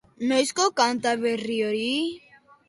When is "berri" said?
1.27-1.59